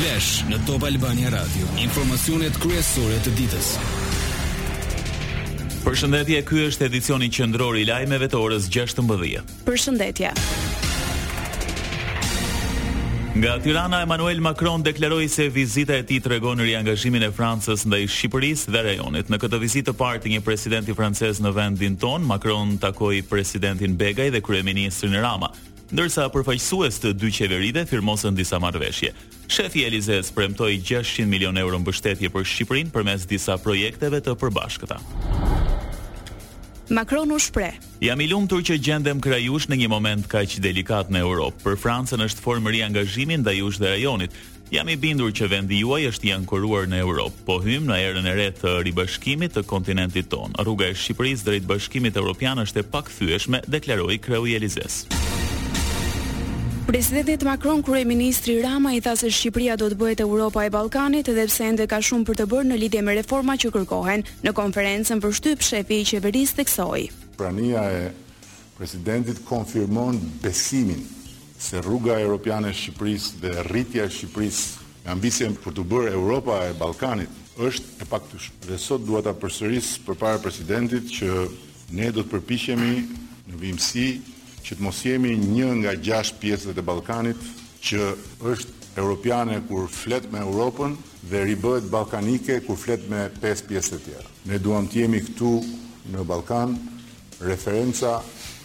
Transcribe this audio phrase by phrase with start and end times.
[0.00, 1.66] Flash në Top Albania Radio.
[1.82, 3.66] Informacionet kryesore të ditës.
[5.84, 9.42] Përshëndetje, ky është edicioni qendror i lajmeve të orës 16:00.
[9.66, 10.30] Përshëndetje.
[13.36, 18.72] Nga Tirana Emmanuel Macron deklaroi se vizita e tij tregon riangazhimin e Francës ndaj Shqipërisë
[18.72, 19.28] dhe rajonit.
[19.28, 23.96] Në këtë vizitë të parë të një presidenti francez në vendin ton, Macron takoi presidentin
[24.00, 25.52] Begaj dhe kryeministrin Rama
[25.90, 29.08] ndërsa përfaqësues të dy qeverive firmosën disa marrëveshje.
[29.50, 35.00] Shefi i Elizës premtoi 600 milion euro mbështetje për Shqipërinë përmes disa projekteve të përbashkëta.
[36.94, 37.74] Macron u shpreh.
[38.02, 41.62] Jam i lumtur që gjendem krajush në një moment kaq delikat në Europë.
[41.62, 44.34] Për Francën është formëri angazhimi ndaj jush dhe rajonit.
[44.74, 48.26] Jam i bindur që vendi juaj është i ankoruar në Europë, po hym në erën
[48.30, 50.58] e re të ribashkimit të kontinentit tonë.
[50.64, 55.00] Rruga e Shqipërisë drejt Bashkimit Evropian është e pakthyeshme, deklaroi kreu i Elizës.
[56.90, 60.72] Presidenti Macron, kërë e ministri Rama, i tha se Shqipëria do të bëhet Europa e
[60.74, 64.24] Balkanit, edhe pse ende ka shumë për të bërë në lidhje me reforma që kërkohen.
[64.42, 67.04] Në konferencën për shtyp, shefi i qeverisë theksoi.
[67.12, 67.36] kësoj.
[67.38, 68.00] Prania e
[68.74, 71.04] presidentit konfirmon besimin
[71.62, 76.10] se rruga e Europiane e Shqipërisë dhe rritja e Shqipërisë me ambicien për të bërë
[76.18, 77.30] Europa e Balkanit
[77.68, 81.30] është e pak të Dhe sot duha ta përsëris për para presidentit që
[81.94, 82.94] ne do të përpishemi
[83.46, 84.06] në vimësi
[84.64, 87.40] që të mos jemi një nga 6 pjesët e Ballkanit
[87.84, 88.08] që
[88.50, 90.96] është europiane kur flet me Europën
[91.30, 94.28] dhe ribëhet ballkanike kur flet me pesë pjesët të tjera.
[94.50, 95.52] Ne duam të jemi këtu
[96.12, 96.74] në Ballkan
[97.46, 98.16] referenca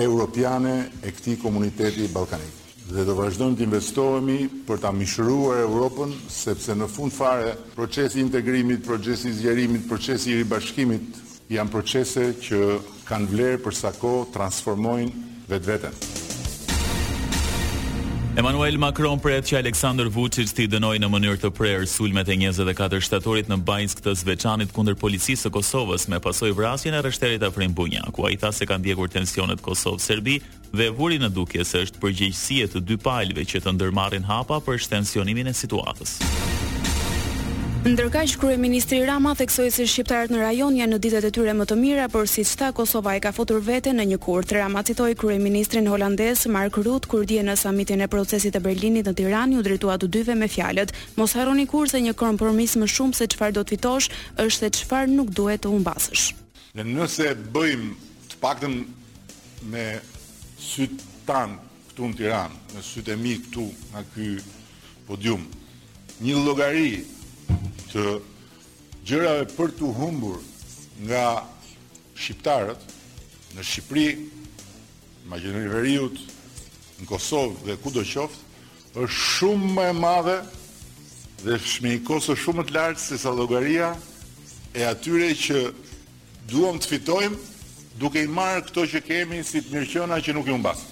[0.00, 2.60] europiane e këtij komuniteti ballkanik.
[2.92, 8.82] Dhe do vazhdojmë të investohemi për ta mishëruar Europën, sepse në fund fare procesi integrimit,
[8.86, 11.20] procesi zjerimit zgjerimit, procesi i ribashkimit
[11.52, 12.60] janë procese që
[13.08, 16.02] kanë vlerë për sa kohë transformojnë vetë vetën.
[18.32, 23.02] Emmanuel Macron pret që Aleksandr Vučić t'i dënojë në mënyrë të prerë sulmet e 24
[23.04, 27.76] shtatorit në Banjsk të Zveçanit kundër policisë së Kosovës me pasojë vrasjen e rreshtërit Afrim
[27.76, 30.38] Bunja, ku ai tha se kanë ndjekur tensionet Kosov-Serbi
[30.72, 34.62] dhe vuri në dukje se është përgjegjësie e të dy palëve që të ndërmarrin hapa
[34.64, 36.16] për shtensionimin e situatës.
[37.82, 41.76] Ndërkaq kryeministri Rama theksoi se shqiptarët në rajon janë në ditët e tyre më të
[41.80, 44.52] mira, por siç tha Kosova e ka fotur veten në një kurt.
[44.54, 49.16] Rama citoi kryeministrin holandez Mark Rutte kur dje në samitin e procesit të Berlinit në
[49.18, 53.18] Tiranë u drejtua të dyve me fjalët: "Mos harroni kur se një kompromis më shumë
[53.18, 54.08] se çfarë do të fitosh
[54.44, 56.26] është se çfarë nuk duhet të humbasësh."
[56.78, 57.88] Në nëse bëjmë
[58.30, 58.76] të paktën
[59.72, 59.88] me
[60.54, 61.58] sytë tanë
[61.90, 64.38] këtu në Tiranë, me sytë e mi këtu nga ky
[65.10, 65.42] podium,
[66.22, 66.90] një llogari
[67.92, 68.02] të
[69.04, 70.38] gjërave për të humbur
[71.04, 71.24] nga
[72.22, 72.86] shqiptarët
[73.56, 76.22] në Shqipëri, në Maqedoninë Veriut,
[77.02, 78.48] në Kosovë dhe kudo qoftë,
[79.04, 80.38] është shumë më e madhe
[81.42, 83.92] dhe shme i shumë më të lartë se sa logaria
[84.78, 85.62] e atyre që
[86.52, 87.42] duham të fitojmë
[88.00, 90.91] duke i marë këto që kemi si të mirëqona që nuk i unë basë.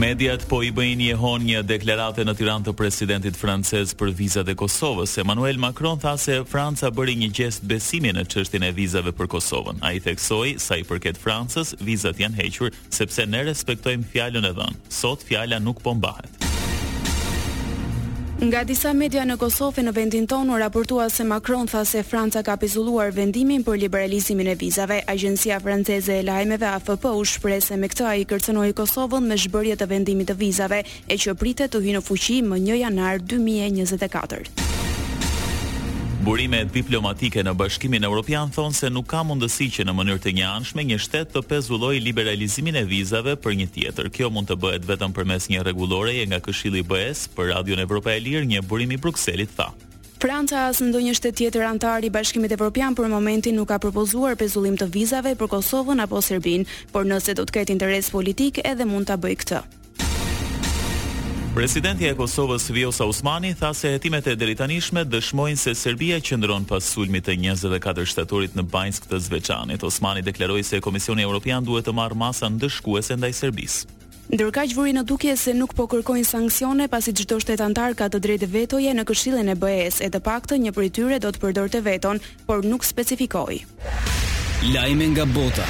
[0.00, 4.48] Mediat po i bëjnë një hon një deklarate në tiran të presidentit frances për vizat
[4.48, 5.18] e Kosovës.
[5.20, 9.82] Emmanuel Macron tha se Franca bëri një gjest besimi në qështin e vizave për Kosovën.
[9.84, 14.54] A i theksoj, sa i përket Francës, vizat janë hequr, sepse ne respektojmë fjallën e
[14.56, 14.80] dhënë.
[14.88, 16.41] Sot fjalla nuk po mbahet.
[18.42, 22.56] Nga disa media në Kosovë në vendin tonë raportua se Macron tha se Franca ka
[22.58, 24.98] pezulluar vendimin për liberalizimin e vizave.
[25.06, 29.78] Agjencia franceze e lajmeve AFP u shpreh se me këtë ai kërcënoi Kosovën me zhbërje
[29.78, 34.70] të vendimit të vizave, e që pritet të hyjë në fuqi më 1 janar 2024.
[36.22, 40.84] Burime diplomatike në Bashkimin Evropian thonë se nuk ka mundësi që në mënyrë të njëanshme
[40.86, 44.10] një shtet të pezullojë liberalizimin e vizave për një tjetër.
[44.14, 48.14] Kjo mund të bëhet vetëm përmes një rregulloreje nga Këshilli i BE-s për Radion Evropa
[48.14, 49.66] e Lirë, një burim i Brukselit tha.
[50.22, 54.78] Franca as ndonjë shtet tjetër antar i Bashkimit Evropian për momentin nuk ka propozuar pezullim
[54.78, 59.10] të vizave për Kosovën apo Serbinë, por nëse do të ketë interes politik edhe mund
[59.10, 59.64] ta bëjë këtë.
[61.52, 66.80] Presidenti e Kosovës Vjosa Usmani tha se hetimet e deritanishme dëshmojnë se Serbia qëndron pas
[66.94, 69.84] sulmit të 24 shtetorit në Banjsk të Zveçanit.
[69.84, 73.84] Usmani deklaroi se Komisioni Evropian duhet të marrë masa ndëshkuese ndaj Serbisë.
[74.32, 78.22] Ndërkaq vuri në dukje se nuk po kërkojnë sanksione pasi çdo shtet antar ka të
[78.24, 81.84] drejtë vetoje në Këshillin e BE-s, e të paktën një prej tyre do të të
[81.84, 82.16] veton,
[82.46, 83.60] por nuk specifikoi.
[84.72, 85.68] Lajme nga bota.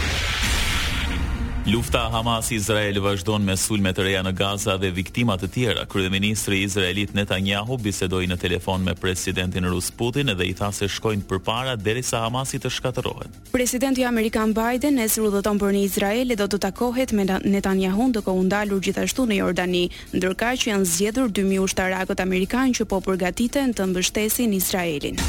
[1.67, 5.85] Lufta Hamas-Izrael vazhdon me sulme të reja në Gaza dhe viktimat të tjera.
[5.87, 10.88] Kryeministri i Izraelit Netanyahu bisedoi në telefon me presidentin rus Putin dhe i tha se
[10.91, 13.38] shkojnë përpara derisa Hamasi të shkatërrohet.
[13.55, 18.35] Presidenti amerikan Biden nesër udhëton për në Izrael dhe do të takohet me Netanyahu ndërko
[18.35, 19.87] u ndalur gjithashtu në Jordani,
[20.19, 25.23] ndërka që janë zgjedhur 2000 ushtarakët amerikanë që po përgatiten të mbështesin Izraelin.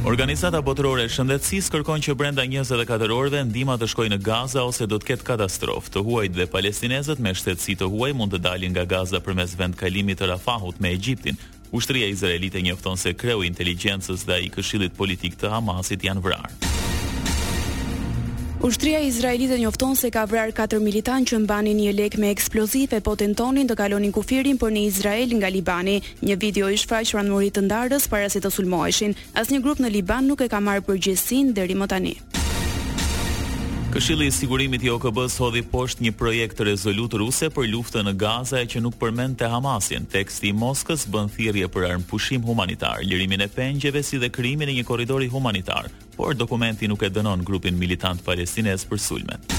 [0.00, 4.88] Organizata Botërore e Shëndetësisë kërkon që brenda 24 orëve ndihma të shkojë në Gaza ose
[4.88, 5.92] do të ketë katastrofë.
[5.92, 10.22] Të huajt dhe palestinezët me shtetësi të huaj mund të dalin nga Gaza përmes vendkalimit
[10.22, 11.36] të Rafahut me Egjiptin.
[11.76, 16.69] Ushtria izraelite njofton se kreu i inteligjencës dhe i Këshillit Politik të Hamasit janë vrarë.
[18.68, 23.14] Ushtria izraelite njofton se ka vrar 4 militan që mbanin një lek me eksplozive po
[23.30, 25.94] ntonin të kalonin kufirin për në Izrael nga Libani.
[26.20, 29.16] Një video i shfaqur në murit të ndarës para se të sulmoheshin.
[29.32, 32.14] Asnjë grup në Liban nuk e ka marrë përgjegjësinë deri më tani.
[33.90, 38.12] Këshilli i Sigurimit i OKB-s hodhi poshtë një projekt të rezolutë ruse për luftën në
[38.22, 40.06] Gaza e që nuk përmend të Hamasin.
[40.14, 44.76] Teksti i Moskës bën thirrje për armpushim humanitar, lirimin e pengjeve si dhe krijimin e
[44.78, 49.58] një korridori humanitar, por dokumenti nuk e dënon grupin militant palestinez për sulmet.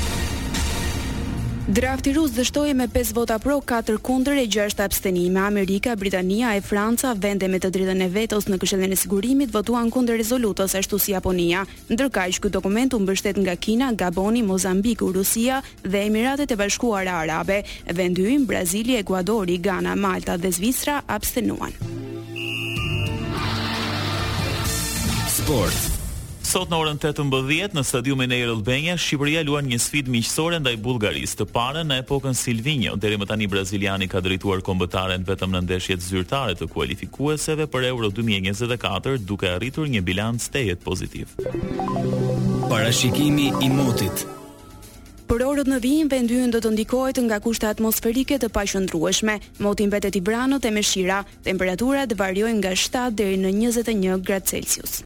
[1.69, 5.39] Drafti rus dështoi me 5 vota pro, 4 kundër e 6 abstenime.
[5.39, 9.91] Amerika, Britania e Franca, vende me të drejtën e vetos në Këshillin e Sigurimit votuan
[9.93, 11.61] kundër rezolutës ashtu si Japonia.
[11.93, 17.61] Ndërkaq, ky dokument u mbështet nga Kina, Gaboni, Mozambiku, Rusia dhe Emiratet e Bashkuara Arabe.
[17.93, 21.73] Vendi ynë Brazili, Ekuadori, Ghana, Malta dhe Zvicra abstenuan.
[25.29, 26.00] Sport.
[26.51, 31.37] Sot në orën 18 në stadiumin Air Albania, Shqipëria luan një sfidë miqësore ndaj Bullgarisë.
[31.39, 36.03] Të parën në epokën Silvinho, deri më tani braziliani ka drejtuar kombëtaren vetëm në ndeshjet
[36.03, 41.31] zyrtare të kualifikueseve për Euro 2024, duke arritur një bilanc tejet pozitiv.
[42.67, 44.25] Parashikimi i motit.
[45.31, 49.39] Për orët në vijim, vendyën do të ndikohet nga kushte atmosferike të paqëndrueshme.
[49.63, 54.51] Motin mbetet i branët e me shira, temperaturat variojnë nga 7 deri në 21 gradë
[54.55, 54.99] Celsius.